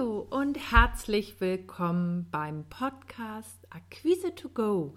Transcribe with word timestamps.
Hallo 0.00 0.26
und 0.30 0.56
herzlich 0.72 1.42
willkommen 1.42 2.26
beim 2.30 2.64
Podcast 2.70 3.66
Akquise 3.68 4.34
to 4.34 4.48
Go. 4.48 4.94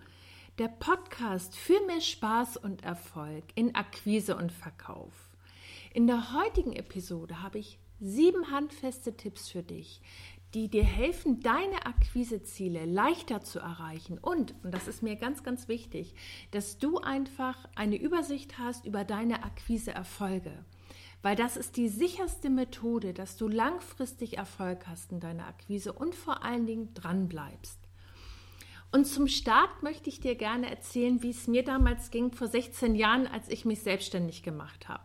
Der 0.59 0.69
Podcast 0.69 1.57
für 1.57 1.85
mehr 1.87 1.99
Spaß 1.99 2.55
und 2.55 2.85
Erfolg 2.85 3.43
in 3.55 3.75
Akquise 3.75 4.37
und 4.37 4.53
Verkauf. 4.53 5.11
In 5.93 6.07
der 6.07 6.33
heutigen 6.33 6.71
Episode 6.71 7.43
habe 7.43 7.59
ich 7.59 7.79
sieben 7.99 8.49
handfeste 8.49 9.17
Tipps 9.17 9.49
für 9.49 9.61
dich, 9.61 9.99
die 10.53 10.69
dir 10.69 10.85
helfen, 10.85 11.41
deine 11.41 11.85
Akquiseziele 11.85 12.85
leichter 12.85 13.41
zu 13.41 13.59
erreichen 13.59 14.17
und, 14.19 14.55
und 14.63 14.73
das 14.73 14.87
ist 14.87 15.03
mir 15.03 15.17
ganz, 15.17 15.43
ganz 15.43 15.67
wichtig, 15.67 16.15
dass 16.51 16.77
du 16.77 16.99
einfach 16.99 17.67
eine 17.75 17.97
Übersicht 17.97 18.57
hast 18.57 18.85
über 18.85 19.03
deine 19.03 19.43
Akquiseerfolge 19.43 20.63
weil 21.23 21.35
das 21.35 21.57
ist 21.57 21.77
die 21.77 21.87
sicherste 21.87 22.51
Methode, 22.51 23.13
dass 23.13 23.37
du 23.37 23.47
langfristig 23.47 24.37
Erfolg 24.37 24.85
hast 24.87 25.11
in 25.11 25.19
deiner 25.19 25.47
Akquise 25.47 25.93
und 25.93 26.13
vor 26.13 26.43
allen 26.43 26.67
Dingen 26.67 26.93
dran 26.93 27.27
bleibst. 27.27 27.79
Und 28.91 29.05
zum 29.05 29.27
Start 29.27 29.81
möchte 29.81 30.09
ich 30.09 30.19
dir 30.19 30.35
gerne 30.35 30.69
erzählen, 30.69 31.23
wie 31.23 31.31
es 31.31 31.47
mir 31.47 31.63
damals 31.63 32.11
ging 32.11 32.31
vor 32.31 32.47
16 32.47 32.93
Jahren, 32.93 33.25
als 33.25 33.49
ich 33.49 33.65
mich 33.65 33.79
selbstständig 33.79 34.43
gemacht 34.43 34.87
habe. 34.87 35.03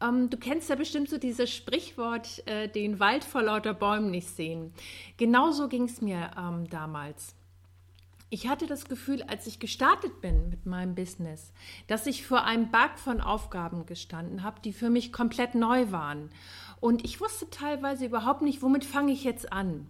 Ähm, 0.00 0.30
du 0.30 0.36
kennst 0.36 0.68
ja 0.68 0.76
bestimmt 0.76 1.08
so 1.08 1.18
dieses 1.18 1.52
Sprichwort, 1.52 2.46
äh, 2.46 2.68
den 2.68 3.00
Wald 3.00 3.24
vor 3.24 3.42
lauter 3.42 3.74
Bäumen 3.74 4.10
nicht 4.10 4.28
sehen. 4.28 4.72
Genauso 5.16 5.68
ging 5.68 5.84
es 5.84 6.00
mir 6.00 6.30
ähm, 6.38 6.68
damals. 6.68 7.34
Ich 8.28 8.48
hatte 8.48 8.66
das 8.66 8.86
Gefühl, 8.86 9.22
als 9.22 9.46
ich 9.46 9.60
gestartet 9.60 10.20
bin 10.20 10.48
mit 10.48 10.66
meinem 10.66 10.96
Business, 10.96 11.52
dass 11.86 12.08
ich 12.08 12.26
vor 12.26 12.42
einem 12.42 12.72
Berg 12.72 12.98
von 12.98 13.20
Aufgaben 13.20 13.86
gestanden 13.86 14.42
habe, 14.42 14.60
die 14.60 14.72
für 14.72 14.90
mich 14.90 15.12
komplett 15.12 15.54
neu 15.54 15.92
waren. 15.92 16.30
Und 16.80 17.04
ich 17.04 17.20
wusste 17.20 17.48
teilweise 17.50 18.04
überhaupt 18.04 18.42
nicht, 18.42 18.62
womit 18.62 18.84
fange 18.84 19.12
ich 19.12 19.22
jetzt 19.22 19.52
an. 19.52 19.86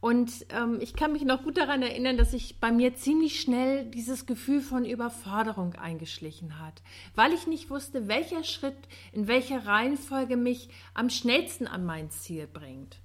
Und 0.00 0.46
ähm, 0.48 0.78
ich 0.80 0.94
kann 0.94 1.12
mich 1.12 1.24
noch 1.24 1.42
gut 1.42 1.58
daran 1.58 1.82
erinnern, 1.82 2.16
dass 2.16 2.30
sich 2.30 2.58
bei 2.58 2.72
mir 2.72 2.94
ziemlich 2.94 3.38
schnell 3.38 3.84
dieses 3.84 4.24
Gefühl 4.24 4.62
von 4.62 4.86
Überforderung 4.86 5.74
eingeschlichen 5.74 6.58
hat, 6.58 6.80
weil 7.14 7.34
ich 7.34 7.46
nicht 7.46 7.68
wusste, 7.68 8.08
welcher 8.08 8.42
Schritt 8.42 8.78
in 9.12 9.28
welcher 9.28 9.66
Reihenfolge 9.66 10.38
mich 10.38 10.70
am 10.94 11.10
schnellsten 11.10 11.66
an 11.66 11.84
mein 11.84 12.10
Ziel 12.10 12.46
bringt. 12.46 12.96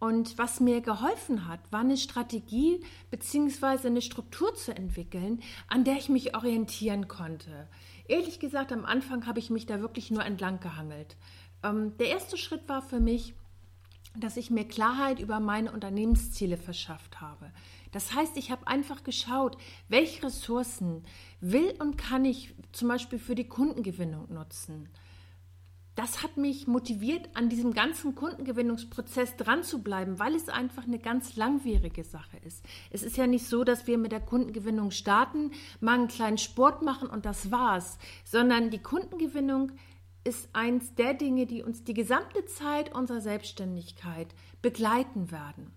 Und 0.00 0.38
was 0.38 0.60
mir 0.60 0.80
geholfen 0.80 1.48
hat, 1.48 1.60
war 1.72 1.80
eine 1.80 1.96
Strategie 1.96 2.80
bzw. 3.10 3.88
eine 3.88 4.02
Struktur 4.02 4.54
zu 4.54 4.74
entwickeln, 4.74 5.42
an 5.66 5.84
der 5.84 5.96
ich 5.96 6.08
mich 6.08 6.36
orientieren 6.36 7.08
konnte. 7.08 7.68
Ehrlich 8.06 8.38
gesagt, 8.38 8.72
am 8.72 8.84
Anfang 8.84 9.26
habe 9.26 9.40
ich 9.40 9.50
mich 9.50 9.66
da 9.66 9.80
wirklich 9.80 10.10
nur 10.10 10.24
entlang 10.24 10.60
gehangelt. 10.60 11.16
Ähm, 11.64 11.96
der 11.98 12.08
erste 12.08 12.36
Schritt 12.36 12.68
war 12.68 12.80
für 12.80 13.00
mich, 13.00 13.34
dass 14.16 14.36
ich 14.36 14.50
mir 14.50 14.64
Klarheit 14.64 15.18
über 15.18 15.40
meine 15.40 15.72
Unternehmensziele 15.72 16.56
verschafft 16.56 17.20
habe. 17.20 17.50
Das 17.92 18.14
heißt, 18.14 18.36
ich 18.36 18.50
habe 18.50 18.66
einfach 18.66 19.02
geschaut, 19.02 19.56
welche 19.88 20.24
Ressourcen 20.24 21.04
will 21.40 21.74
und 21.78 21.98
kann 21.98 22.24
ich 22.24 22.54
zum 22.72 22.88
Beispiel 22.88 23.18
für 23.18 23.34
die 23.34 23.48
Kundengewinnung 23.48 24.32
nutzen 24.32 24.88
das 25.98 26.22
hat 26.22 26.36
mich 26.36 26.68
motiviert, 26.68 27.28
an 27.34 27.48
diesem 27.48 27.74
ganzen 27.74 28.14
Kundengewinnungsprozess 28.14 29.34
dran 29.36 29.64
zu 29.64 29.82
bleiben, 29.82 30.20
weil 30.20 30.36
es 30.36 30.48
einfach 30.48 30.84
eine 30.84 31.00
ganz 31.00 31.34
langwierige 31.34 32.04
Sache 32.04 32.36
ist. 32.46 32.64
Es 32.92 33.02
ist 33.02 33.16
ja 33.16 33.26
nicht 33.26 33.48
so, 33.48 33.64
dass 33.64 33.88
wir 33.88 33.98
mit 33.98 34.12
der 34.12 34.20
Kundengewinnung 34.20 34.92
starten, 34.92 35.50
mal 35.80 35.96
einen 35.96 36.06
kleinen 36.06 36.38
Sport 36.38 36.82
machen 36.82 37.08
und 37.10 37.26
das 37.26 37.50
war's, 37.50 37.98
sondern 38.22 38.70
die 38.70 38.78
Kundengewinnung 38.78 39.72
ist 40.22 40.48
eins 40.52 40.94
der 40.94 41.14
Dinge, 41.14 41.46
die 41.46 41.64
uns 41.64 41.82
die 41.82 41.94
gesamte 41.94 42.44
Zeit 42.44 42.94
unserer 42.94 43.20
Selbstständigkeit 43.20 44.28
begleiten 44.62 45.32
werden. 45.32 45.72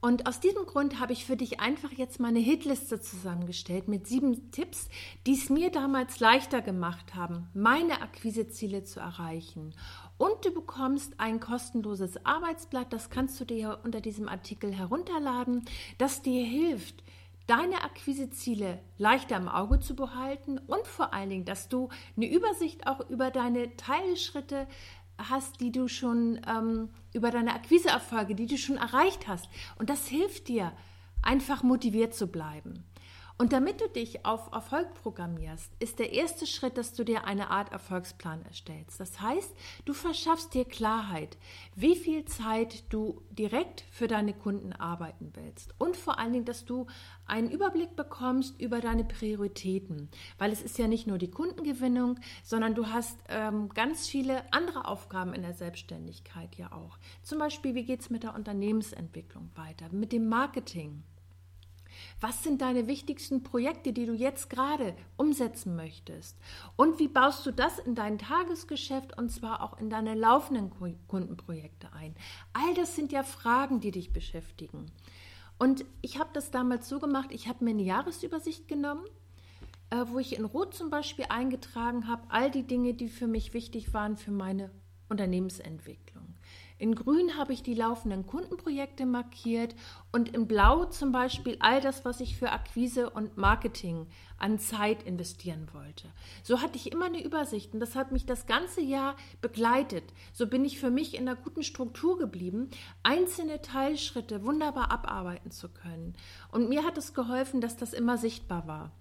Und 0.00 0.28
aus 0.28 0.38
diesem 0.38 0.64
Grund 0.64 1.00
habe 1.00 1.12
ich 1.12 1.24
für 1.24 1.36
dich 1.36 1.58
einfach 1.58 1.90
jetzt 1.92 2.20
mal 2.20 2.28
eine 2.28 2.38
Hitliste 2.38 3.00
zusammengestellt 3.00 3.88
mit 3.88 4.06
sieben 4.06 4.52
Tipps, 4.52 4.88
die 5.26 5.34
es 5.34 5.50
mir 5.50 5.70
damals 5.70 6.20
leichter 6.20 6.62
gemacht 6.62 7.16
haben, 7.16 7.48
meine 7.52 8.00
Akquiseziele 8.00 8.84
zu 8.84 9.00
erreichen. 9.00 9.74
Und 10.16 10.44
du 10.44 10.52
bekommst 10.52 11.14
ein 11.18 11.40
kostenloses 11.40 12.24
Arbeitsblatt, 12.24 12.92
das 12.92 13.10
kannst 13.10 13.40
du 13.40 13.44
dir 13.44 13.80
unter 13.82 14.00
diesem 14.00 14.28
Artikel 14.28 14.72
herunterladen, 14.72 15.64
das 15.98 16.22
dir 16.22 16.44
hilft, 16.44 17.02
deine 17.48 17.82
Akquiseziele 17.82 18.78
leichter 18.98 19.36
im 19.36 19.48
Auge 19.48 19.80
zu 19.80 19.96
behalten 19.96 20.58
und 20.58 20.86
vor 20.86 21.14
allen 21.14 21.30
Dingen, 21.30 21.44
dass 21.46 21.68
du 21.68 21.88
eine 22.14 22.30
Übersicht 22.30 22.86
auch 22.86 23.08
über 23.08 23.30
deine 23.30 23.74
Teilschritte 23.76 24.68
hast, 25.18 25.60
die 25.60 25.72
du 25.72 25.88
schon 25.88 26.40
ähm, 26.46 26.90
über 27.12 27.30
deine 27.30 27.54
Akquiseerfolge, 27.54 28.34
die 28.34 28.46
du 28.46 28.56
schon 28.56 28.76
erreicht 28.76 29.28
hast. 29.28 29.48
Und 29.78 29.90
das 29.90 30.06
hilft 30.06 30.48
dir, 30.48 30.72
einfach 31.22 31.62
motiviert 31.62 32.14
zu 32.14 32.28
bleiben. 32.28 32.84
Und 33.40 33.52
damit 33.52 33.80
du 33.80 33.88
dich 33.88 34.26
auf 34.26 34.50
Erfolg 34.50 34.94
programmierst, 34.94 35.70
ist 35.78 36.00
der 36.00 36.12
erste 36.12 36.44
Schritt, 36.44 36.76
dass 36.76 36.94
du 36.94 37.04
dir 37.04 37.24
eine 37.24 37.50
Art 37.50 37.70
Erfolgsplan 37.70 38.44
erstellst. 38.44 38.98
Das 38.98 39.20
heißt, 39.20 39.54
du 39.84 39.94
verschaffst 39.94 40.54
dir 40.54 40.64
Klarheit, 40.64 41.38
wie 41.76 41.94
viel 41.94 42.24
Zeit 42.24 42.92
du 42.92 43.22
direkt 43.30 43.84
für 43.92 44.08
deine 44.08 44.34
Kunden 44.34 44.72
arbeiten 44.72 45.30
willst. 45.34 45.72
Und 45.78 45.96
vor 45.96 46.18
allen 46.18 46.32
Dingen, 46.32 46.46
dass 46.46 46.64
du 46.64 46.88
einen 47.26 47.48
Überblick 47.48 47.94
bekommst 47.94 48.60
über 48.60 48.80
deine 48.80 49.04
Prioritäten. 49.04 50.08
Weil 50.38 50.50
es 50.50 50.60
ist 50.60 50.76
ja 50.76 50.88
nicht 50.88 51.06
nur 51.06 51.18
die 51.18 51.30
Kundengewinnung, 51.30 52.18
sondern 52.42 52.74
du 52.74 52.88
hast 52.88 53.20
ähm, 53.28 53.68
ganz 53.68 54.08
viele 54.08 54.52
andere 54.52 54.88
Aufgaben 54.88 55.32
in 55.32 55.42
der 55.42 55.54
Selbstständigkeit 55.54 56.56
ja 56.56 56.72
auch. 56.72 56.98
Zum 57.22 57.38
Beispiel, 57.38 57.76
wie 57.76 57.84
geht 57.84 58.00
es 58.00 58.10
mit 58.10 58.24
der 58.24 58.34
Unternehmensentwicklung 58.34 59.50
weiter, 59.54 59.86
mit 59.92 60.10
dem 60.10 60.28
Marketing. 60.28 61.04
Was 62.20 62.42
sind 62.42 62.60
deine 62.60 62.86
wichtigsten 62.86 63.42
Projekte, 63.42 63.92
die 63.92 64.06
du 64.06 64.12
jetzt 64.12 64.50
gerade 64.50 64.94
umsetzen 65.16 65.76
möchtest? 65.76 66.36
Und 66.76 66.98
wie 66.98 67.08
baust 67.08 67.46
du 67.46 67.52
das 67.52 67.78
in 67.78 67.94
dein 67.94 68.18
Tagesgeschäft 68.18 69.16
und 69.16 69.30
zwar 69.30 69.62
auch 69.62 69.78
in 69.78 69.90
deine 69.90 70.14
laufenden 70.14 70.70
Kundenprojekte 71.06 71.92
ein? 71.92 72.14
All 72.52 72.74
das 72.74 72.96
sind 72.96 73.12
ja 73.12 73.22
Fragen, 73.22 73.80
die 73.80 73.90
dich 73.90 74.12
beschäftigen. 74.12 74.86
Und 75.58 75.84
ich 76.02 76.18
habe 76.18 76.30
das 76.32 76.50
damals 76.50 76.88
so 76.88 77.00
gemacht, 77.00 77.30
ich 77.32 77.48
habe 77.48 77.64
mir 77.64 77.70
eine 77.70 77.82
Jahresübersicht 77.82 78.68
genommen, 78.68 79.04
äh, 79.90 80.04
wo 80.06 80.18
ich 80.18 80.36
in 80.36 80.44
Rot 80.44 80.74
zum 80.74 80.90
Beispiel 80.90 81.26
eingetragen 81.28 82.06
habe, 82.06 82.22
all 82.28 82.50
die 82.50 82.62
Dinge, 82.62 82.94
die 82.94 83.08
für 83.08 83.26
mich 83.26 83.54
wichtig 83.54 83.92
waren 83.92 84.16
für 84.16 84.30
meine 84.30 84.70
Unternehmensentwicklung. 85.08 86.37
In 86.78 86.94
grün 86.94 87.36
habe 87.36 87.52
ich 87.52 87.64
die 87.64 87.74
laufenden 87.74 88.24
Kundenprojekte 88.24 89.04
markiert 89.04 89.74
und 90.12 90.28
in 90.28 90.46
blau 90.46 90.84
zum 90.84 91.10
Beispiel 91.10 91.56
all 91.58 91.80
das, 91.80 92.04
was 92.04 92.20
ich 92.20 92.36
für 92.36 92.52
Akquise 92.52 93.10
und 93.10 93.36
Marketing 93.36 94.06
an 94.38 94.60
Zeit 94.60 95.02
investieren 95.02 95.68
wollte. 95.72 96.08
So 96.44 96.60
hatte 96.60 96.76
ich 96.76 96.92
immer 96.92 97.06
eine 97.06 97.22
Übersicht 97.22 97.74
und 97.74 97.80
das 97.80 97.96
hat 97.96 98.12
mich 98.12 98.26
das 98.26 98.46
ganze 98.46 98.80
Jahr 98.80 99.16
begleitet. 99.40 100.04
So 100.32 100.46
bin 100.46 100.64
ich 100.64 100.78
für 100.78 100.90
mich 100.90 101.14
in 101.14 101.28
einer 101.28 101.36
guten 101.36 101.64
Struktur 101.64 102.16
geblieben, 102.16 102.70
einzelne 103.02 103.60
Teilschritte 103.60 104.44
wunderbar 104.44 104.92
abarbeiten 104.92 105.50
zu 105.50 105.68
können. 105.68 106.14
Und 106.52 106.68
mir 106.68 106.84
hat 106.84 106.96
es 106.96 107.12
geholfen, 107.12 107.60
dass 107.60 107.76
das 107.76 107.92
immer 107.92 108.18
sichtbar 108.18 108.68
war. 108.68 108.92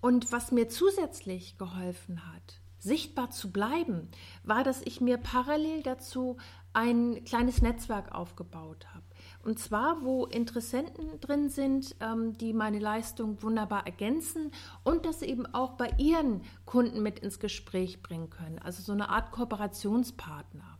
Und 0.00 0.30
was 0.30 0.52
mir 0.52 0.68
zusätzlich 0.68 1.58
geholfen 1.58 2.24
hat, 2.32 2.59
sichtbar 2.80 3.30
zu 3.30 3.52
bleiben, 3.52 4.08
war, 4.42 4.64
dass 4.64 4.82
ich 4.82 5.00
mir 5.00 5.18
parallel 5.18 5.82
dazu 5.82 6.36
ein 6.72 7.24
kleines 7.24 7.62
Netzwerk 7.62 8.12
aufgebaut 8.12 8.86
habe. 8.94 9.04
Und 9.42 9.58
zwar, 9.58 10.02
wo 10.02 10.26
Interessenten 10.26 11.20
drin 11.20 11.48
sind, 11.48 11.96
ähm, 12.00 12.36
die 12.36 12.52
meine 12.52 12.78
Leistung 12.78 13.42
wunderbar 13.42 13.86
ergänzen 13.86 14.50
und 14.84 15.06
das 15.06 15.22
eben 15.22 15.46
auch 15.46 15.72
bei 15.72 15.90
ihren 15.98 16.42
Kunden 16.66 17.02
mit 17.02 17.18
ins 17.20 17.38
Gespräch 17.38 18.02
bringen 18.02 18.30
können. 18.30 18.58
Also 18.58 18.82
so 18.82 18.92
eine 18.92 19.08
Art 19.08 19.32
Kooperationspartner. 19.32 20.78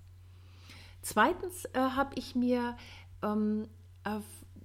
Zweitens 1.02 1.64
äh, 1.66 1.78
habe 1.78 2.12
ich 2.16 2.34
mir 2.34 2.76
ähm, 3.22 3.68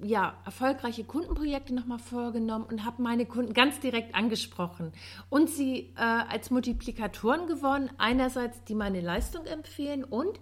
ja, 0.04 0.38
erfolgreiche 0.46 1.04
Kundenprojekte 1.04 1.74
nochmal 1.74 2.00
vorgenommen 2.00 2.66
und 2.66 2.86
habe 2.86 3.02
meine 3.02 3.26
Kunden 3.26 3.54
ganz 3.54 3.80
direkt 3.80 4.14
angesprochen 4.14 4.92
und 5.30 5.50
sie 5.50 5.94
äh, 5.96 6.02
als 6.02 6.52
Multiplikatoren 6.52 7.48
gewonnen. 7.48 7.90
Einerseits, 7.98 8.64
die 8.66 8.76
meine 8.76 9.02
Leistung 9.02 9.46
empfehlen 9.46 10.04
und 10.04 10.40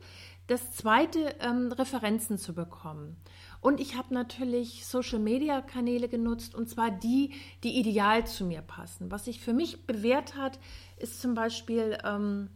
das 0.48 0.74
zweite, 0.74 1.36
ähm, 1.40 1.72
Referenzen 1.72 2.38
zu 2.38 2.54
bekommen. 2.54 3.16
Und 3.62 3.80
ich 3.80 3.96
habe 3.96 4.14
natürlich 4.14 4.86
Social-Media-Kanäle 4.86 6.10
genutzt 6.10 6.54
und 6.54 6.70
zwar 6.70 6.92
die, 6.92 7.34
die 7.64 7.80
ideal 7.80 8.28
zu 8.28 8.44
mir 8.44 8.62
passen. 8.62 9.10
Was 9.10 9.26
sich 9.26 9.40
für 9.40 9.54
mich 9.54 9.86
bewährt 9.86 10.36
hat, 10.36 10.60
ist 10.98 11.22
zum 11.22 11.34
Beispiel, 11.34 11.98
ähm, 12.04 12.50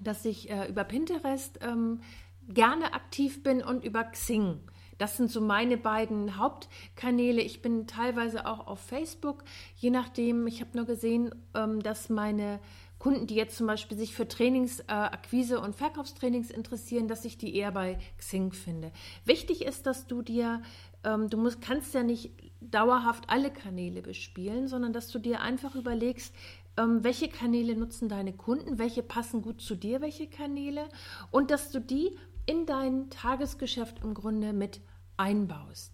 dass 0.00 0.24
ich 0.24 0.48
äh, 0.48 0.66
über 0.66 0.84
Pinterest 0.84 1.58
ähm, 1.60 2.00
gerne 2.48 2.94
aktiv 2.94 3.42
bin 3.42 3.62
und 3.62 3.84
über 3.84 4.04
Xing. 4.04 4.60
Das 5.00 5.16
sind 5.16 5.30
so 5.30 5.40
meine 5.40 5.78
beiden 5.78 6.36
Hauptkanäle. 6.36 7.40
Ich 7.40 7.62
bin 7.62 7.86
teilweise 7.86 8.44
auch 8.46 8.66
auf 8.66 8.80
Facebook, 8.80 9.44
je 9.74 9.88
nachdem. 9.88 10.46
Ich 10.46 10.60
habe 10.60 10.76
nur 10.76 10.84
gesehen, 10.84 11.34
ähm, 11.54 11.82
dass 11.82 12.10
meine 12.10 12.60
Kunden, 12.98 13.26
die 13.26 13.34
jetzt 13.34 13.56
zum 13.56 13.66
Beispiel 13.66 13.96
sich 13.96 14.14
für 14.14 14.28
Trainings, 14.28 14.80
äh, 14.88 15.56
und 15.56 15.74
Verkaufstrainings 15.74 16.50
interessieren, 16.50 17.08
dass 17.08 17.24
ich 17.24 17.38
die 17.38 17.56
eher 17.56 17.72
bei 17.72 17.98
Xing 18.18 18.52
finde. 18.52 18.92
Wichtig 19.24 19.64
ist, 19.64 19.86
dass 19.86 20.06
du 20.06 20.20
dir, 20.20 20.60
ähm, 21.02 21.30
du 21.30 21.38
musst, 21.38 21.62
kannst 21.62 21.94
ja 21.94 22.02
nicht 22.02 22.32
dauerhaft 22.60 23.30
alle 23.30 23.50
Kanäle 23.50 24.02
bespielen, 24.02 24.68
sondern 24.68 24.92
dass 24.92 25.08
du 25.08 25.18
dir 25.18 25.40
einfach 25.40 25.76
überlegst, 25.76 26.34
ähm, 26.76 27.02
welche 27.02 27.28
Kanäle 27.28 27.74
nutzen 27.74 28.10
deine 28.10 28.34
Kunden, 28.34 28.78
welche 28.78 29.02
passen 29.02 29.40
gut 29.40 29.62
zu 29.62 29.76
dir, 29.76 30.02
welche 30.02 30.26
Kanäle 30.26 30.90
und 31.30 31.50
dass 31.50 31.70
du 31.70 31.80
die 31.80 32.18
in 32.44 32.66
dein 32.66 33.08
Tagesgeschäft 33.10 34.02
im 34.02 34.12
Grunde 34.12 34.52
mit 34.52 34.80
einbaust. 35.20 35.92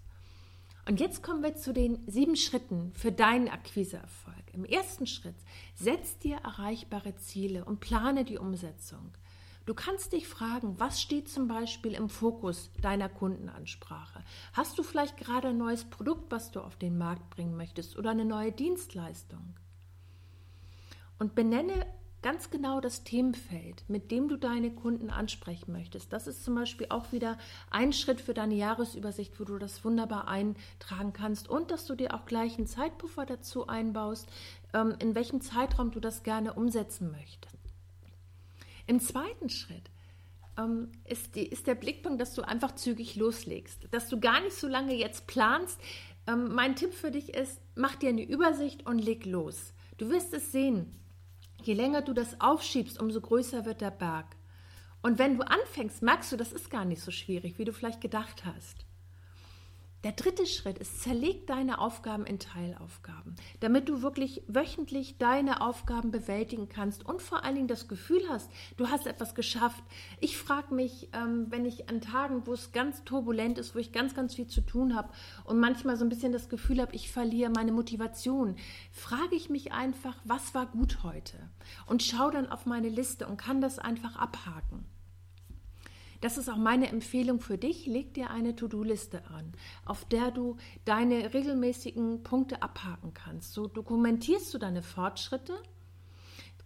Und 0.89 1.01
jetzt 1.01 1.23
kommen 1.23 1.43
wir 1.43 1.57
zu 1.57 1.73
den 1.73 1.99
sieben 2.07 2.37
Schritten 2.37 2.93
für 2.95 3.11
deinen 3.11 3.49
Akquiseerfolg. 3.49 4.55
Im 4.55 4.65
ersten 4.65 5.09
Schritt 5.09 5.35
setz 5.75 6.17
dir 6.19 6.37
erreichbare 6.37 7.17
Ziele 7.17 7.65
und 7.65 7.81
plane 7.81 8.25
die 8.25 8.39
Umsetzung. 8.39 9.11
Du 9.67 9.75
kannst 9.75 10.13
dich 10.13 10.29
fragen, 10.29 10.79
was 10.79 11.03
steht 11.03 11.29
zum 11.29 11.49
Beispiel 11.49 11.95
im 11.95 12.09
Fokus 12.09 12.71
deiner 12.81 13.09
Kundenansprache? 13.09 14.23
Hast 14.53 14.79
du 14.79 14.85
vielleicht 14.85 15.17
gerade 15.17 15.49
ein 15.49 15.59
neues 15.59 15.85
Produkt, 15.85 16.31
was 16.31 16.53
du 16.53 16.61
auf 16.61 16.77
den 16.77 16.97
Markt 16.97 17.31
bringen 17.31 17.57
möchtest 17.57 17.99
oder 17.99 18.11
eine 18.11 18.25
neue 18.25 18.53
Dienstleistung? 18.53 19.57
Und 21.19 21.35
benenne 21.35 21.85
ganz 22.27 22.51
genau 22.51 22.81
das 22.81 23.05
Themenfeld, 23.05 23.85
mit 23.87 24.11
dem 24.11 24.27
du 24.27 24.37
deine 24.37 24.73
Kunden 24.73 25.11
ansprechen 25.11 25.71
möchtest. 25.71 26.13
Das 26.13 26.27
ist 26.27 26.43
zum 26.43 26.57
Beispiel 26.57 26.89
auch 26.91 27.13
wieder 27.13 27.39
ein 27.71 27.93
Schritt 27.93 28.21
für 28.21 28.35
deine 28.35 28.57
Jahresübersicht, 28.57 29.39
wo 29.39 29.45
du 29.45 29.59
das 29.59 29.85
wunderbar 29.85 30.27
eintragen 30.27 31.13
kannst 31.13 31.49
und 31.49 31.71
dass 31.71 31.87
du 31.87 31.95
dir 31.95 32.15
auch 32.15 32.27
gleich 32.27 32.59
einen 32.59 32.67
Zeitpuffer 32.67 33.27
dazu 33.27 33.69
einbaust, 33.69 34.27
ähm, 34.75 34.97
in 34.99 35.15
welchem 35.15 35.41
Zeitraum 35.41 35.93
du 35.93 36.01
das 36.01 36.25
gerne 36.25 36.55
umsetzen 36.55 37.13
möchtest. 37.13 37.55
Im 38.89 38.99
zweiten 38.99 39.49
Schritt 39.49 39.89
ähm, 40.59 40.91
ist, 41.05 41.37
die, 41.37 41.47
ist 41.47 41.69
der 41.69 41.77
Blickpunkt, 41.77 42.21
dass 42.21 42.35
du 42.35 42.43
einfach 42.43 42.75
zügig 42.75 43.15
loslegst, 43.15 43.87
dass 43.93 44.09
du 44.09 44.19
gar 44.19 44.41
nicht 44.41 44.57
so 44.57 44.67
lange 44.67 44.97
jetzt 44.97 45.29
planst. 45.29 45.79
Ähm, 46.27 46.53
mein 46.53 46.75
Tipp 46.75 46.93
für 46.93 47.13
dich 47.13 47.35
ist, 47.35 47.61
mach 47.77 47.95
dir 47.95 48.09
eine 48.09 48.27
Übersicht 48.27 48.85
und 48.85 48.99
leg 48.99 49.27
los. 49.27 49.73
Du 49.97 50.11
wirst 50.11 50.35
es 50.35 50.51
sehen. 50.51 51.06
Je 51.67 51.75
länger 51.75 52.03
du 52.03 52.13
das 52.13 52.41
aufschiebst, 52.41 53.01
umso 53.01 53.21
größer 53.21 53.65
wird 53.65 53.81
der 53.81 53.91
Berg. 53.91 54.37
Und 55.03 55.19
wenn 55.19 55.37
du 55.37 55.43
anfängst, 55.43 56.01
merkst 56.01 56.31
du, 56.31 56.37
das 56.37 56.53
ist 56.53 56.71
gar 56.71 56.85
nicht 56.85 57.03
so 57.03 57.11
schwierig, 57.11 57.59
wie 57.59 57.65
du 57.65 57.73
vielleicht 57.73 58.01
gedacht 58.01 58.45
hast. 58.45 58.86
Der 60.05 60.13
dritte 60.13 60.47
Schritt 60.47 60.79
ist, 60.79 61.03
zerleg 61.03 61.47
deine 61.47 61.81
Aufgaben 61.81 62.27
in 62.27 62.39
Teilaufgaben, 62.39 63.35
damit 63.61 63.89
du 63.89 64.03
wirklich 64.03 64.43
wöchentlich 64.47 65.19
deine 65.19 65.63
Aufgaben 65.63 66.11
bewältigen 66.11 66.69
kannst 66.69 67.05
und 67.05 67.23
vor 67.23 67.45
allen 67.45 67.57
Dingen 67.57 67.67
das 67.67 67.89
Gefühl 67.89 68.23
hast, 68.29 68.51
du 68.77 68.89
hast 68.89 69.07
etwas 69.07 69.35
geschafft. 69.35 69.83
Ich 70.21 70.37
frage 70.37 70.75
mich, 70.75 71.09
ähm, 71.13 71.47
wenn 71.49 71.65
ich 71.65 71.89
an 71.89 72.01
Tagen, 72.01 72.47
wo 72.47 72.53
es 72.53 72.73
ganz 72.73 73.03
turbulent 73.05 73.59
ist, 73.59 73.75
wo 73.75 73.79
ich 73.79 73.91
ganz, 73.91 74.15
ganz 74.15 74.35
viel 74.35 74.47
zu 74.47 74.61
tun 74.61 74.95
habe 74.95 75.09
und 75.45 75.59
manchmal 75.59 75.97
so 75.97 76.05
ein 76.05 76.11
bisschen 76.11 76.33
das 76.33 76.49
Gefühl 76.49 76.81
habe, 76.81 76.95
ich 76.95 77.11
verliere 77.11 77.51
meine 77.51 77.73
Motivation, 77.73 78.57
frage 78.93 79.35
ich 79.35 79.51
mich 79.51 79.73
einfach, 79.73 80.17
was 80.25 80.55
war 80.55 80.67
gut 80.67 81.03
heute? 81.03 81.39
Und 81.87 82.03
schaue 82.03 82.31
dann 82.31 82.49
auf 82.49 82.67
meine 82.67 82.91
Liste 82.91 83.27
und 83.27 83.39
kann 83.39 83.61
das 83.61 83.79
einfach 83.79 84.17
abhaken. 84.17 84.85
Das 86.27 86.39
ist 86.39 86.49
auch 86.49 86.57
meine 86.57 86.89
Empfehlung 86.89 87.39
für 87.39 87.57
dich. 87.57 87.87
Leg 87.87 88.13
dir 88.15 88.31
eine 88.31 88.57
To-Do-Liste 88.57 89.23
an, 89.29 89.53
auf 89.85 90.05
der 90.07 90.33
du 90.33 90.57
deine 90.85 91.33
regelmäßigen 91.33 92.25
Punkte 92.25 92.63
abhaken 92.63 93.15
kannst. 93.15 93.53
So 93.53 93.69
dokumentierst 93.69 94.53
du 94.53 94.59
deine 94.59 94.83
Fortschritte. 94.83 95.53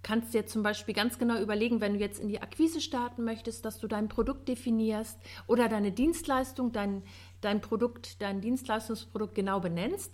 Kannst 0.02 0.32
dir 0.32 0.46
zum 0.46 0.62
Beispiel 0.62 0.94
ganz 0.94 1.18
genau 1.18 1.38
überlegen, 1.38 1.82
wenn 1.82 1.92
du 1.92 2.00
jetzt 2.00 2.20
in 2.20 2.28
die 2.28 2.40
Akquise 2.40 2.80
starten 2.80 3.22
möchtest, 3.22 3.66
dass 3.66 3.78
du 3.78 3.86
dein 3.86 4.08
Produkt 4.08 4.48
definierst 4.48 5.18
oder 5.46 5.68
deine 5.68 5.92
Dienstleistung, 5.92 6.72
dein, 6.72 7.02
dein 7.42 7.60
Produkt, 7.60 8.22
dein 8.22 8.40
Dienstleistungsprodukt 8.40 9.34
genau 9.34 9.60
benennst 9.60 10.10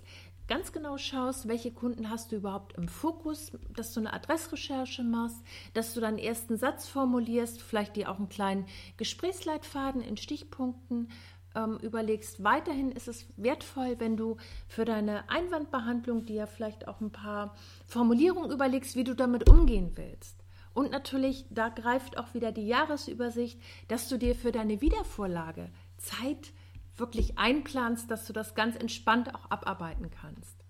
ganz 0.48 0.72
genau 0.72 0.96
schaust, 0.98 1.48
welche 1.48 1.72
Kunden 1.72 2.10
hast 2.10 2.32
du 2.32 2.36
überhaupt 2.36 2.76
im 2.76 2.88
Fokus, 2.88 3.52
dass 3.74 3.92
du 3.92 4.00
eine 4.00 4.12
Adressrecherche 4.12 5.02
machst, 5.02 5.42
dass 5.74 5.94
du 5.94 6.00
deinen 6.00 6.18
ersten 6.18 6.56
Satz 6.56 6.86
formulierst, 6.86 7.60
vielleicht 7.60 7.96
dir 7.96 8.10
auch 8.10 8.18
einen 8.18 8.28
kleinen 8.28 8.66
Gesprächsleitfaden 8.96 10.02
in 10.02 10.16
Stichpunkten 10.16 11.08
ähm, 11.54 11.78
überlegst. 11.78 12.44
Weiterhin 12.44 12.92
ist 12.92 13.08
es 13.08 13.26
wertvoll, 13.36 13.96
wenn 13.98 14.16
du 14.16 14.36
für 14.68 14.84
deine 14.84 15.28
Einwandbehandlung 15.28 16.26
dir 16.26 16.46
vielleicht 16.46 16.86
auch 16.86 17.00
ein 17.00 17.12
paar 17.12 17.56
Formulierungen 17.86 18.50
überlegst, 18.50 18.94
wie 18.96 19.04
du 19.04 19.14
damit 19.14 19.48
umgehen 19.48 19.92
willst. 19.96 20.44
Und 20.74 20.90
natürlich, 20.90 21.46
da 21.48 21.70
greift 21.70 22.18
auch 22.18 22.34
wieder 22.34 22.52
die 22.52 22.66
Jahresübersicht, 22.66 23.58
dass 23.88 24.10
du 24.10 24.18
dir 24.18 24.34
für 24.34 24.52
deine 24.52 24.82
Wiedervorlage 24.82 25.70
Zeit 25.96 26.52
wirklich 26.98 27.38
einplanst, 27.38 28.10
dass 28.10 28.26
du 28.26 28.32
das 28.32 28.54
ganz 28.54 28.76
entspannt 28.76 29.34
auch 29.34 29.50
abarbeiten 29.50 30.10
kannst. 30.10 30.64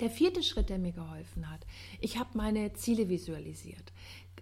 Der 0.00 0.10
vierte 0.10 0.42
Schritt, 0.42 0.68
der 0.68 0.78
mir 0.78 0.92
geholfen 0.92 1.50
hat, 1.50 1.66
ich 2.00 2.18
habe 2.18 2.30
meine 2.34 2.72
Ziele 2.74 3.08
visualisiert. 3.08 3.92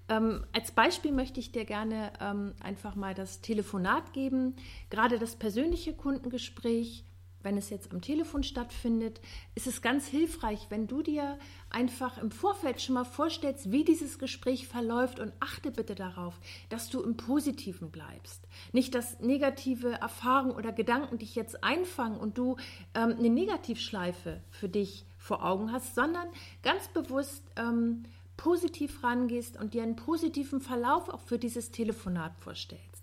Ähm, 0.09 0.44
als 0.53 0.71
Beispiel 0.71 1.12
möchte 1.12 1.41
ich 1.41 1.50
dir 1.50 1.65
gerne 1.65 2.12
ähm, 2.21 2.55
einfach 2.62 2.94
mal 2.94 3.15
das 3.15 3.41
Telefonat 3.41 4.12
geben, 4.12 4.55
gerade 4.91 5.19
das 5.19 5.37
persönliche 5.37 5.94
Kundengespräch 5.94 7.05
wenn 7.46 7.56
es 7.56 7.70
jetzt 7.70 7.93
am 7.93 8.00
Telefon 8.00 8.43
stattfindet, 8.43 9.20
ist 9.54 9.69
es 9.69 9.81
ganz 9.81 10.08
hilfreich, 10.08 10.66
wenn 10.69 10.88
du 10.88 11.00
dir 11.00 11.38
einfach 11.70 12.19
im 12.19 12.32
Vorfeld 12.32 12.82
schon 12.82 12.96
mal 12.96 13.04
vorstellst, 13.04 13.70
wie 13.70 13.84
dieses 13.84 14.19
Gespräch 14.19 14.66
verläuft 14.66 15.20
und 15.20 15.32
achte 15.38 15.70
bitte 15.70 15.94
darauf, 15.94 16.40
dass 16.70 16.90
du 16.90 17.00
im 17.02 17.16
Positiven 17.16 17.93
bleibst. 17.93 18.48
Nicht, 18.72 18.96
dass 18.96 19.20
negative 19.20 19.93
Erfahrungen 19.93 20.56
oder 20.56 20.72
Gedanken 20.72 21.19
dich 21.19 21.37
jetzt 21.37 21.62
einfangen 21.62 22.19
und 22.19 22.37
du 22.37 22.56
ähm, 22.94 23.14
eine 23.16 23.31
Negativschleife 23.31 24.43
für 24.50 24.69
dich 24.69 25.06
vor 25.16 25.44
Augen 25.44 25.70
hast, 25.70 25.94
sondern 25.94 26.26
ganz 26.64 26.88
bewusst 26.88 27.44
ähm, 27.54 28.02
positiv 28.37 29.04
rangehst 29.04 29.56
und 29.56 29.72
dir 29.72 29.84
einen 29.84 29.94
positiven 29.94 30.60
Verlauf 30.60 31.08
auch 31.08 31.20
für 31.20 31.38
dieses 31.38 31.70
Telefonat 31.70 32.37
vorstellst. 32.40 32.95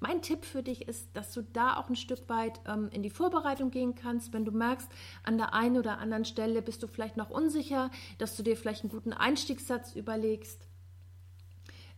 Mein 0.00 0.20
Tipp 0.22 0.44
für 0.44 0.62
dich 0.62 0.88
ist, 0.88 1.08
dass 1.14 1.32
du 1.32 1.42
da 1.42 1.76
auch 1.76 1.88
ein 1.88 1.96
Stück 1.96 2.28
weit 2.28 2.60
ähm, 2.66 2.90
in 2.92 3.02
die 3.02 3.10
Vorbereitung 3.10 3.70
gehen 3.70 3.94
kannst, 3.94 4.32
wenn 4.32 4.44
du 4.44 4.52
merkst, 4.52 4.88
an 5.22 5.38
der 5.38 5.54
einen 5.54 5.78
oder 5.78 5.98
anderen 5.98 6.24
Stelle 6.24 6.60
bist 6.62 6.82
du 6.82 6.86
vielleicht 6.86 7.16
noch 7.16 7.30
unsicher, 7.30 7.90
dass 8.18 8.36
du 8.36 8.42
dir 8.42 8.56
vielleicht 8.56 8.82
einen 8.82 8.90
guten 8.90 9.12
Einstiegssatz 9.12 9.94
überlegst 9.94 10.66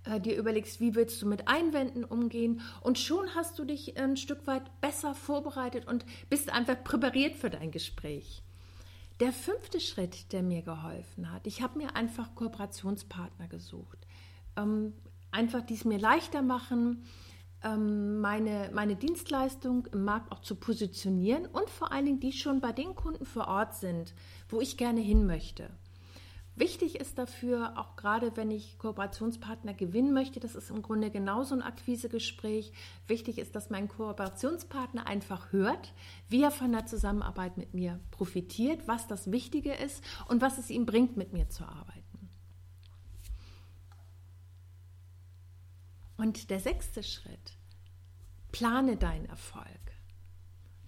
äh, 0.05 0.21
dir 0.21 0.37
überlegst, 0.37 0.81
wie 0.81 0.95
willst 0.95 1.21
du 1.21 1.27
mit 1.27 1.49
Einwänden 1.49 2.05
umgehen 2.05 2.61
und 2.83 2.99
schon 2.99 3.35
hast 3.35 3.59
du 3.59 3.65
dich 3.65 3.99
ein 3.99 4.17
Stück 4.17 4.47
weit 4.47 4.81
besser 4.81 5.15
vorbereitet 5.15 5.87
und 5.87 6.05
bist 6.31 6.51
einfach 6.51 6.83
präpariert 6.85 7.37
für 7.37 7.51
dein 7.51 7.71
Gespräch. 7.71 8.43
Der 9.21 9.33
fünfte 9.33 9.81
Schritt, 9.81 10.33
der 10.33 10.45
mir 10.45 10.63
geholfen 10.63 11.33
hat, 11.33 11.47
ich 11.49 11.61
habe 11.61 11.79
mir 11.79 11.97
einfach 11.97 12.37
Kooperationspartner 12.37 13.49
gesucht. 13.49 13.99
Ähm, 14.57 14.95
einfach, 15.33 15.65
es 15.69 15.85
mir 15.85 15.99
leichter 15.99 16.43
machen, 16.43 17.05
meine, 17.63 18.71
meine 18.73 18.97
Dienstleistung 18.97 19.87
im 19.93 20.05
Markt 20.05 20.33
auch 20.33 20.41
zu 20.41 20.55
positionieren 20.55 21.47
und 21.47 21.69
vor 21.71 21.93
allen 21.93 22.07
Dingen 22.07 22.21
die 22.21 22.33
schon 22.33 22.61
bei 22.61 22.73
den 22.73 22.95
Kunden 22.95 23.27
vor 23.27 23.49
Ort 23.49 23.75
sind, 23.75 24.15
wo 24.49 24.61
ich 24.61 24.77
gerne 24.77 25.01
hin 25.01 25.27
möchte. 25.27 25.71
Wichtig 26.59 26.99
ist 26.99 27.19
dafür, 27.19 27.75
auch 27.77 27.95
gerade 27.95 28.37
wenn 28.37 28.51
ich 28.51 28.79
Kooperationspartner 28.79 29.75
gewinnen 29.75 30.13
möchte, 30.13 30.41
das 30.41 30.57
ist 30.57 30.71
im 30.71 30.83
Grunde 30.83 31.09
genauso 31.09 31.55
ein 31.55 31.63
Akquisegespräch. 31.63 32.73
Wichtig 33.07 33.39
ist, 33.39 33.55
dass 33.55 33.71
mein 33.71 33.87
Kooperationspartner 33.87 35.07
einfach 35.07 35.53
hört, 35.53 35.95
wie 36.29 36.43
er 36.43 36.51
von 36.51 36.73
der 36.73 36.87
Zusammenarbeit 36.87 37.59
mit 37.59 37.75
mir 37.75 38.01
profitiert, 38.11 38.89
was 38.89 39.07
das 39.07 39.31
Wichtige 39.31 39.73
ist 39.73 40.03
und 40.27 40.43
was 40.43 40.59
es 40.59 40.69
ihm 40.69 40.85
bringt, 40.85 41.17
mit 41.17 41.33
mir 41.33 41.49
zu 41.49 41.63
arbeiten. 41.63 42.08
Und 46.19 46.51
der 46.51 46.59
sechste 46.59 47.05
Schritt, 47.05 47.57
plane 48.51 48.97
deinen 48.97 49.27
Erfolg. 49.27 49.67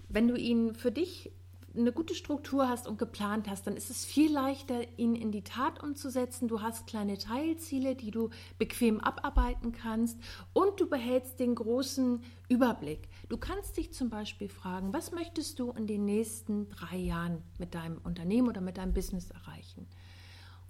Wenn 0.08 0.26
du 0.26 0.34
ihn 0.34 0.74
für 0.74 0.90
dich 0.90 1.32
eine 1.72 1.92
gute 1.92 2.16
Struktur 2.16 2.68
hast 2.68 2.88
und 2.88 2.98
geplant 2.98 3.48
hast, 3.48 3.68
dann 3.68 3.76
ist 3.76 3.90
es 3.90 4.04
viel 4.04 4.32
leichter, 4.32 4.98
ihn 4.98 5.14
in 5.14 5.30
die 5.30 5.44
Tat 5.44 5.80
umzusetzen. 5.80 6.48
Du 6.48 6.62
hast 6.62 6.88
kleine 6.88 7.16
Teilziele, 7.16 7.94
die 7.94 8.10
du 8.10 8.30
bequem 8.58 8.98
abarbeiten 8.98 9.70
kannst 9.70 10.18
und 10.52 10.80
du 10.80 10.88
behältst 10.88 11.38
den 11.38 11.54
großen 11.54 12.24
Überblick. 12.48 13.08
Du 13.28 13.36
kannst 13.36 13.76
dich 13.76 13.92
zum 13.92 14.10
Beispiel 14.10 14.48
fragen, 14.48 14.92
was 14.92 15.12
möchtest 15.12 15.60
du 15.60 15.70
in 15.70 15.86
den 15.86 16.04
nächsten 16.04 16.68
drei 16.70 16.96
Jahren 16.96 17.44
mit 17.56 17.76
deinem 17.76 17.98
Unternehmen 17.98 18.48
oder 18.48 18.60
mit 18.60 18.78
deinem 18.78 18.94
Business 18.94 19.30
erreichen? 19.30 19.86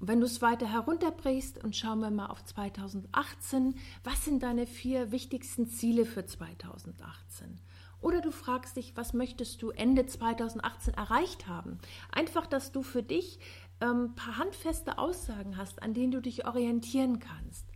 Und 0.00 0.08
wenn 0.08 0.20
du 0.20 0.26
es 0.26 0.40
weiter 0.40 0.66
herunterbrichst 0.66 1.62
und 1.62 1.76
schauen 1.76 2.00
wir 2.00 2.10
mal 2.10 2.26
auf 2.26 2.42
2018, 2.42 3.74
was 4.02 4.24
sind 4.24 4.42
deine 4.42 4.66
vier 4.66 5.12
wichtigsten 5.12 5.68
Ziele 5.68 6.06
für 6.06 6.24
2018? 6.24 7.58
Oder 8.00 8.22
du 8.22 8.30
fragst 8.30 8.76
dich, 8.76 8.96
was 8.96 9.12
möchtest 9.12 9.60
du 9.60 9.70
Ende 9.70 10.06
2018 10.06 10.94
erreicht 10.94 11.46
haben? 11.48 11.78
Einfach, 12.10 12.46
dass 12.46 12.72
du 12.72 12.82
für 12.82 13.02
dich 13.02 13.38
ein 13.80 13.90
ähm, 13.90 14.14
paar 14.14 14.38
handfeste 14.38 14.96
Aussagen 14.96 15.58
hast, 15.58 15.82
an 15.82 15.92
denen 15.92 16.12
du 16.12 16.22
dich 16.22 16.46
orientieren 16.46 17.18
kannst. 17.18 17.66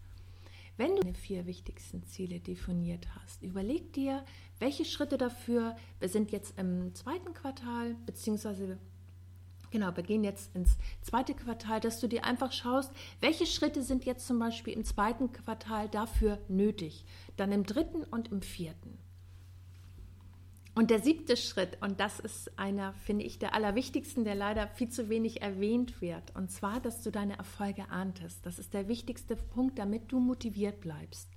Wenn 0.79 0.97
du 0.97 1.03
deine 1.03 1.15
vier 1.15 1.45
wichtigsten 1.45 2.05
Ziele 2.05 2.41
definiert 2.41 3.07
hast, 3.17 3.43
überleg 3.43 3.93
dir, 3.93 4.25
welche 4.59 4.87
Schritte 4.87 5.19
dafür, 5.19 5.77
wir 6.01 6.09
sind 6.09 6.33
jetzt 6.33 6.59
im 6.59 6.95
zweiten 6.95 7.35
Quartal, 7.35 7.95
beziehungsweise 8.07 8.79
Genau, 9.75 9.97
wir 9.97 10.05
gehen 10.05 10.23
jetzt 10.23 10.55
ins 10.55 10.77
zweite 11.03 11.35
Quartal, 11.35 11.81
dass 11.81 11.99
du 11.99 12.07
dir 12.07 12.25
einfach 12.25 12.53
schaust, 12.53 12.93
welche 13.21 13.45
Schritte 13.45 13.83
sind 13.83 14.05
jetzt 14.05 14.25
zum 14.25 14.39
Beispiel 14.39 14.73
im 14.73 14.85
zweiten 14.85 15.33
Quartal 15.33 15.89
dafür 15.89 16.39
nötig, 16.47 17.05
dann 17.37 17.51
im 17.51 17.67
dritten 17.67 18.05
und 18.05 18.31
im 18.31 18.41
vierten. 18.41 18.97
Und 20.77 20.93
der 20.93 21.01
siebte 21.01 21.37
Schritt, 21.37 21.79
und 21.81 21.99
das 21.99 22.21
ist 22.21 22.57
einer, 22.57 22.93
finde 22.93 23.25
ich, 23.25 23.41
der 23.41 23.53
allerwichtigsten, 23.53 24.23
der 24.23 24.37
leider 24.37 24.69
viel 24.69 24.91
zu 24.91 25.09
wenig 25.09 25.43
erwähnt 25.43 26.01
wird, 26.01 26.37
und 26.37 26.53
zwar, 26.53 26.79
dass 26.79 27.03
du 27.03 27.11
deine 27.11 27.37
Erfolge 27.37 27.91
ahntest. 27.91 28.47
Das 28.47 28.61
ist 28.61 28.75
der 28.75 28.87
wichtigste 28.87 29.35
Punkt, 29.35 29.81
damit 29.81 30.13
du 30.13 30.21
motiviert 30.21 30.83
bleibst. 30.83 31.29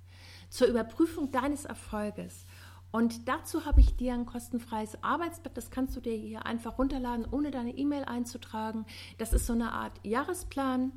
Zur 0.48 0.68
Überprüfung 0.68 1.32
deines 1.32 1.64
Erfolges 1.64 2.44
und 2.90 3.28
dazu 3.28 3.66
habe 3.66 3.80
ich 3.80 3.96
dir 3.96 4.14
ein 4.14 4.24
kostenfreies 4.24 5.02
Arbeitsblatt, 5.02 5.56
das 5.56 5.70
kannst 5.70 5.94
du 5.96 6.00
dir 6.00 6.14
hier 6.14 6.46
einfach 6.46 6.78
runterladen, 6.78 7.26
ohne 7.30 7.50
deine 7.50 7.76
E-Mail 7.76 8.04
einzutragen. 8.04 8.86
Das 9.18 9.32
ist 9.32 9.46
so 9.46 9.52
eine 9.52 9.72
Art 9.72 10.00
Jahresplan. 10.04 10.92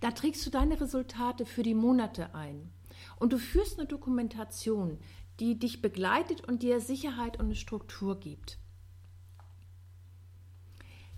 Da 0.00 0.10
trägst 0.10 0.44
du 0.44 0.50
deine 0.50 0.80
Resultate 0.80 1.46
für 1.46 1.62
die 1.62 1.74
Monate 1.74 2.34
ein. 2.34 2.70
Und 3.16 3.32
du 3.32 3.38
führst 3.38 3.78
eine 3.78 3.88
Dokumentation, 3.88 4.98
die 5.40 5.58
dich 5.58 5.80
begleitet 5.82 6.46
und 6.46 6.62
dir 6.62 6.80
Sicherheit 6.80 7.38
und 7.38 7.46
eine 7.46 7.56
Struktur 7.56 8.20
gibt. 8.20 8.58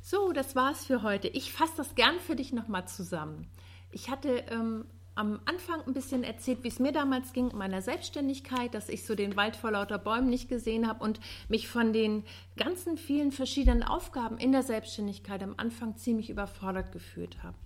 So, 0.01 0.33
das 0.33 0.55
war's 0.55 0.85
für 0.85 1.03
heute. 1.03 1.27
Ich 1.29 1.53
fasse 1.53 1.75
das 1.77 1.97
gern 1.97 2.21
für 2.21 2.37
dich 2.37 2.53
nochmal 2.53 2.87
zusammen. 2.87 3.49
Ich 3.91 4.09
hatte 4.09 4.45
ähm, 4.49 4.87
am 5.17 5.41
Anfang 5.47 5.81
ein 5.87 5.95
bisschen 5.95 6.23
erzählt, 6.23 6.63
wie 6.63 6.69
es 6.69 6.79
mir 6.79 6.93
damals 6.93 7.33
ging 7.33 7.51
in 7.51 7.57
meiner 7.57 7.81
Selbstständigkeit, 7.81 8.75
dass 8.75 8.91
ich 8.91 9.07
so 9.07 9.15
den 9.15 9.35
Wald 9.35 9.57
vor 9.57 9.71
lauter 9.71 9.99
Bäumen 9.99 10.29
nicht 10.29 10.49
gesehen 10.49 10.87
habe 10.87 11.03
und 11.03 11.21
mich 11.49 11.69
von 11.69 11.95
den 11.95 12.23
ganzen 12.57 12.99
vielen 12.99 13.33
verschiedenen 13.33 13.83
Aufgaben 13.83 14.37
in 14.37 14.53
der 14.53 14.63
Selbstständigkeit 14.63 15.43
am 15.43 15.55
Anfang 15.57 15.97
ziemlich 15.97 16.29
überfordert 16.29 16.93
gefühlt 16.93 17.43
habe. 17.43 17.57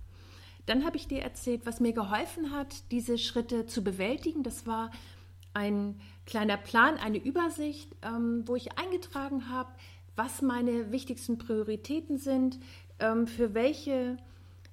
Dann 0.65 0.85
habe 0.85 0.95
ich 0.95 1.07
dir 1.07 1.21
erzählt, 1.21 1.65
was 1.65 1.81
mir 1.81 1.91
geholfen 1.91 2.51
hat, 2.51 2.89
diese 2.91 3.17
Schritte 3.17 3.65
zu 3.65 3.83
bewältigen. 3.83 4.43
Das 4.43 4.65
war 4.65 4.89
ein 5.53 5.99
kleiner 6.25 6.55
Plan, 6.57 6.97
eine 6.97 7.17
Übersicht, 7.17 7.93
ähm, 8.01 8.43
wo 8.45 8.55
ich 8.55 8.77
eingetragen 8.77 9.49
habe, 9.49 9.71
was 10.15 10.41
meine 10.41 10.93
wichtigsten 10.93 11.37
Prioritäten 11.37 12.17
sind, 12.17 12.59
ähm, 12.99 13.27
für 13.27 13.53
welche 13.53 14.17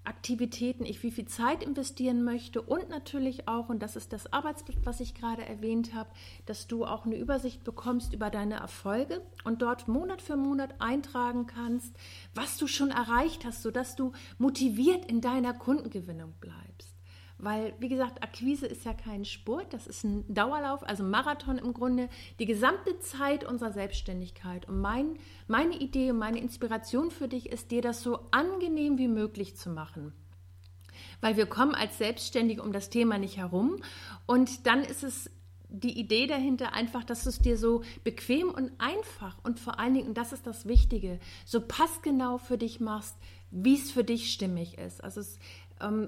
Aktivitäten 0.05 0.85
ich 0.85 1.03
wie 1.03 1.11
viel 1.11 1.27
Zeit 1.27 1.63
investieren 1.63 2.25
möchte 2.25 2.63
und 2.63 2.89
natürlich 2.89 3.47
auch, 3.47 3.69
und 3.69 3.83
das 3.83 3.97
ist 3.97 4.13
das 4.13 4.33
Arbeitsblatt, 4.33 4.79
was 4.85 5.01
ich 5.01 5.15
gerade 5.15 5.45
erwähnt 5.45 5.95
habe, 5.95 6.11
dass 6.47 6.67
du 6.67 6.85
auch 6.85 7.05
eine 7.05 7.17
Übersicht 7.17 7.63
bekommst 7.65 8.15
über 8.15 8.31
deine 8.31 8.57
Erfolge 8.57 9.21
und 9.45 9.63
dort 9.63 9.87
Monat 9.87 10.23
für 10.23 10.37
Monat 10.37 10.81
eintragen 10.81 11.47
kannst, 11.47 11.95
was 12.35 12.57
du 12.57 12.67
schon 12.67 12.91
erreicht 12.91 13.45
hast, 13.45 13.63
sodass 13.63 13.97
du 13.97 14.13
motiviert 14.39 15.05
in 15.05 15.21
deiner 15.21 15.55
Kundengewinnung 15.55 16.35
bleibst. 16.41 16.98
Weil, 17.39 17.73
wie 17.79 17.89
gesagt, 17.89 18.23
Akquise 18.25 18.67
ist 18.67 18.85
ja 18.85 18.93
kein 18.93 19.25
Sport, 19.25 19.73
das 19.73 19.87
ist 19.87 20.03
ein 20.03 20.25
Dauerlauf, 20.33 20.83
also 20.83 21.05
Marathon 21.05 21.59
im 21.59 21.73
Grunde, 21.73 22.09
die 22.41 22.47
gesamte 22.47 22.99
Zeit 22.99 23.45
unserer 23.45 23.73
Selbstständigkeit. 23.73 24.69
Und 24.69 24.81
mein, 24.81 25.19
meine 25.47 25.77
Idee 25.77 26.11
und 26.11 26.19
meine 26.19 26.41
Inspiration 26.41 27.13
für 27.13 27.29
dich 27.29 27.51
ist, 27.51 27.71
dir 27.71 27.81
das 27.81 28.03
so 28.03 28.19
angenehm 28.33 28.99
wie 28.99 29.07
möglich 29.07 29.57
zu 29.57 29.71
machen. 29.71 30.13
Weil 31.21 31.37
wir 31.37 31.47
kommen 31.47 31.77
als 31.77 31.99
Selbstständige 31.99 32.63
um 32.63 32.73
das 32.73 32.91
Thema 32.91 33.19
nicht 33.19 33.37
herum. 33.37 33.77
Und 34.27 34.67
dann 34.67 34.83
ist 34.83 35.05
es 35.05 35.31
die 35.69 35.99
Idee 35.99 36.27
dahinter 36.27 36.73
einfach, 36.73 37.05
dass 37.05 37.25
du 37.25 37.29
es 37.29 37.39
dir 37.39 37.57
so 37.57 37.83
bequem 38.03 38.49
und 38.51 38.73
einfach 38.79 39.37
und 39.45 39.61
vor 39.61 39.79
allen 39.79 39.95
Dingen, 39.95 40.09
und 40.09 40.19
das 40.19 40.33
ist 40.33 40.47
das 40.47 40.67
Wichtige, 40.67 41.21
so 41.45 41.61
passgenau 41.61 42.39
für 42.39 42.57
dich 42.57 42.81
machst, 42.81 43.17
wie 43.51 43.75
es 43.75 43.91
für 43.91 44.05
dich 44.05 44.33
stimmig 44.33 44.79
ist. 44.79 45.05
Also 45.05 45.21
es 45.21 45.39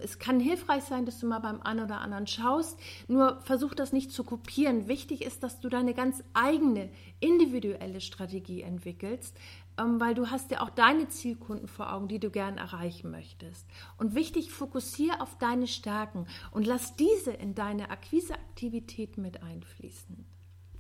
es 0.03 0.19
kann 0.19 0.41
hilfreich 0.41 0.85
sein, 0.85 1.07
dass 1.07 1.21
du 1.21 1.27
mal 1.27 1.39
beim 1.39 1.63
einen 1.63 1.85
oder 1.85 2.01
anderen 2.01 2.27
schaust, 2.27 2.79
nur 3.09 3.41
versuch 3.43 3.75
das 3.75 3.93
nicht 3.93 4.13
zu 4.13 4.25
kopieren. 4.25 4.89
Wichtig 4.89 5.23
ist, 5.23 5.43
dass 5.43 5.61
du 5.61 5.69
deine 5.69 5.95
ganz 5.95 6.23
eigene, 6.33 6.91
individuelle 7.21 8.01
Strategie 8.01 8.63
entwickelst, 8.63 9.37
ähm, 9.79 10.01
weil 10.01 10.15
du 10.15 10.31
hast 10.31 10.51
ja 10.51 10.61
auch 10.61 10.71
deine 10.71 11.09
Zielkunden 11.09 11.69
vor 11.69 11.93
Augen, 11.93 12.09
die 12.09 12.19
du 12.19 12.31
gern 12.31 12.59
erreichen 12.59 13.11
möchtest. 13.11 13.67
Und 13.99 14.15
wichtig, 14.15 14.51
fokussiere 14.51 15.21
auf 15.21 15.39
deine 15.39 15.67
Stärken 15.67 16.27
und 16.51 16.67
lass 16.67 16.97
diese 16.97 17.33
in 17.33 17.55
deine 17.55 17.91
Akquiseaktivität 17.91 19.19
mit 19.19 19.43
einfließen. 19.43 20.25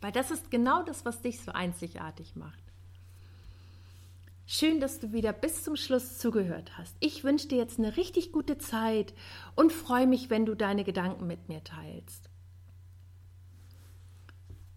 Weil 0.01 0.13
das 0.13 0.31
ist 0.31 0.51
genau 0.51 0.83
das, 0.83 1.05
was 1.05 1.21
dich 1.21 1.41
so 1.41 1.53
einzigartig 1.53 2.35
macht. 2.37 2.70
Schön, 4.53 4.81
dass 4.81 4.99
du 4.99 5.13
wieder 5.13 5.33
bis 5.33 5.63
zum 5.63 5.77
Schluss 5.77 6.19
zugehört 6.19 6.77
hast. 6.77 6.97
Ich 6.99 7.23
wünsche 7.23 7.47
dir 7.47 7.59
jetzt 7.59 7.79
eine 7.79 7.97
richtig 7.97 8.33
gute 8.33 8.59
Zeit 8.59 9.15
und 9.55 9.73
freue 9.73 10.09
mich, 10.09 10.29
wenn 10.29 10.45
du 10.45 10.57
deine 10.57 10.83
Gedanken 10.83 11.29
mit 11.29 11.49
mir 11.49 11.63
teilst. 11.63 12.29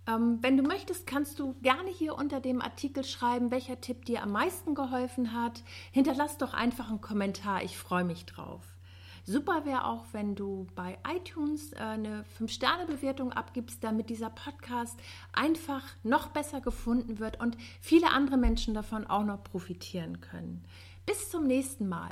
Ähm, 0.05 0.37
wenn 0.41 0.57
du 0.57 0.63
möchtest, 0.63 1.07
kannst 1.07 1.39
du 1.39 1.55
gerne 1.63 1.89
hier 1.89 2.13
unter 2.13 2.39
dem 2.39 2.61
Artikel 2.61 3.03
schreiben, 3.03 3.49
welcher 3.49 3.81
Tipp 3.81 4.05
dir 4.05 4.21
am 4.21 4.31
meisten 4.31 4.75
geholfen 4.75 5.33
hat. 5.33 5.63
Hinterlass 5.91 6.37
doch 6.37 6.53
einfach 6.53 6.91
einen 6.91 7.01
Kommentar, 7.01 7.63
ich 7.63 7.75
freue 7.75 8.03
mich 8.03 8.27
drauf. 8.27 8.72
Super 9.25 9.65
wäre 9.65 9.85
auch, 9.85 10.05
wenn 10.11 10.35
du 10.35 10.67
bei 10.75 10.97
iTunes 11.07 11.71
äh, 11.73 11.77
eine 11.77 12.25
5-Sterne-Bewertung 12.39 13.31
abgibst, 13.31 13.83
damit 13.83 14.09
dieser 14.09 14.29
Podcast 14.29 14.99
einfach 15.31 15.83
noch 16.03 16.27
besser 16.29 16.59
gefunden 16.59 17.19
wird 17.19 17.39
und 17.39 17.57
viele 17.79 18.11
andere 18.11 18.37
Menschen 18.37 18.73
davon 18.73 19.07
auch 19.07 19.23
noch 19.23 19.41
profitieren 19.43 20.19
können. 20.19 20.65
Bis 21.05 21.29
zum 21.29 21.47
nächsten 21.47 21.87
Mal. 21.87 22.11